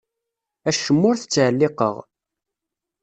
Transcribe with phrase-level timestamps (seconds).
[0.69, 1.95] Acemma ur t-ttɛelliqeɣ.